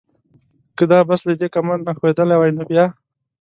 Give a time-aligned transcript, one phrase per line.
[0.77, 2.85] که دا بس له دې کمر نه ښویېدلی وای نو بیا؟